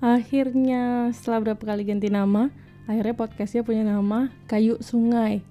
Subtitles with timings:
[0.00, 2.52] akhirnya setelah berapa kali ganti nama
[2.86, 5.42] akhirnya podcastnya punya nama kayu sungai.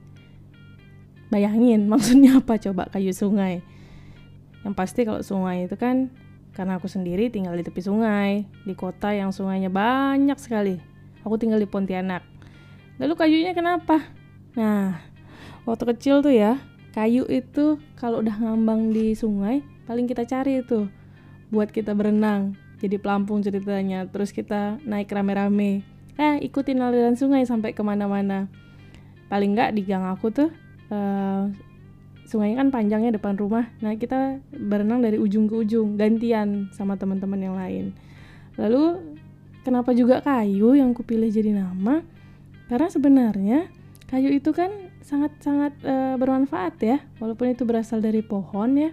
[1.33, 3.65] Bayangin maksudnya apa coba kayu sungai?
[4.63, 6.09] Yang pasti kalau sungai itu kan
[6.55, 10.79] karena aku sendiri tinggal di tepi sungai di kota yang sungainya banyak sekali.
[11.27, 12.23] Aku tinggal di Pontianak.
[13.01, 13.99] Lalu kayunya kenapa?
[14.55, 14.97] Nah
[15.65, 16.61] waktu kecil tuh ya
[16.95, 20.87] kayu itu kalau udah ngambang di sungai paling kita cari itu
[21.51, 24.05] buat kita berenang jadi pelampung ceritanya.
[24.05, 25.81] Terus kita naik rame-rame.
[26.15, 28.47] Eh ikutin aliran sungai sampai ke mana-mana.
[29.27, 30.49] Paling nggak di gang aku tuh
[30.93, 31.49] uh,
[32.29, 33.67] sungainya kan panjangnya depan rumah.
[33.81, 37.85] Nah kita berenang dari ujung ke ujung gantian sama teman-teman yang lain.
[38.55, 39.01] Lalu
[39.65, 42.05] kenapa juga kayu yang kupilih jadi nama?
[42.69, 43.59] Karena sebenarnya
[44.07, 44.71] kayu itu kan
[45.03, 46.97] sangat-sangat uh, bermanfaat ya.
[47.19, 48.91] Walaupun itu berasal dari pohon ya.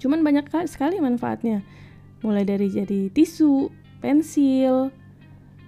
[0.00, 1.60] Cuman banyak sekali manfaatnya
[2.20, 4.92] mulai dari jadi tisu pensil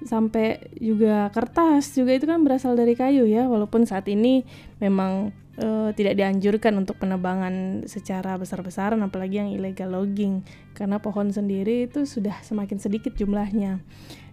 [0.02, 4.42] sampai juga kertas juga itu kan berasal dari kayu ya walaupun saat ini
[4.82, 10.42] memang e, tidak dianjurkan untuk penebangan secara besar-besaran apalagi yang illegal logging
[10.74, 13.78] karena pohon sendiri itu sudah semakin sedikit jumlahnya.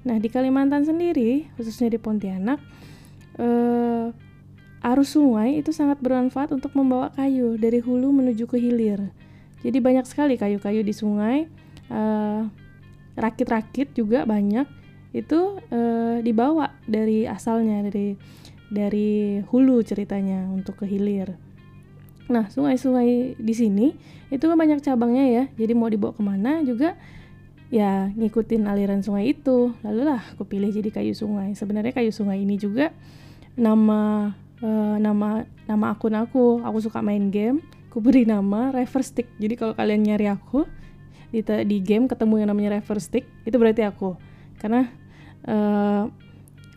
[0.06, 2.60] Nah di Kalimantan sendiri khususnya di Pontianak
[3.38, 3.48] e,
[4.80, 9.12] arus sungai itu sangat bermanfaat untuk membawa kayu dari hulu menuju ke hilir.
[9.60, 11.52] Jadi banyak sekali kayu-kayu di sungai
[13.20, 14.66] rakit-rakit juga banyak
[15.10, 18.14] itu uh, dibawa dari asalnya dari
[18.70, 21.34] dari hulu ceritanya untuk ke hilir.
[22.30, 23.98] Nah sungai-sungai di sini
[24.30, 26.94] itu banyak cabangnya ya, jadi mau dibawa ke mana juga
[27.74, 29.74] ya ngikutin aliran sungai itu.
[29.82, 31.58] Lalu lah aku pilih jadi kayu sungai.
[31.58, 32.94] Sebenarnya kayu sungai ini juga
[33.58, 34.30] nama
[34.62, 36.62] uh, nama nama akun aku.
[36.62, 39.28] Aku suka main game, aku beri nama Reverse Stick.
[39.42, 40.70] Jadi kalau kalian nyari aku
[41.30, 44.18] di di game ketemu yang namanya reverse stick itu berarti aku.
[44.58, 44.90] Karena
[45.46, 46.10] uh,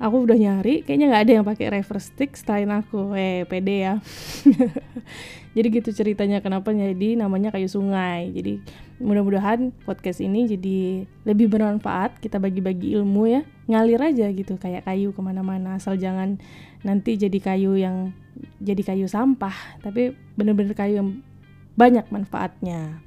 [0.02, 3.16] aku udah nyari kayaknya nggak ada yang pakai reverse stick selain aku.
[3.16, 3.94] Eh pede ya.
[5.56, 8.32] Jadi gitu ceritanya kenapa jadi namanya kayu sungai.
[8.32, 8.64] Jadi
[9.04, 13.44] mudah-mudahan podcast ini jadi lebih bermanfaat kita bagi-bagi ilmu ya.
[13.68, 16.40] Ngalir aja gitu kayak kayu ke mana-mana asal jangan
[16.80, 18.16] nanti jadi kayu yang
[18.64, 21.10] jadi kayu sampah tapi bener-bener kayu yang
[21.76, 23.00] banyak manfaatnya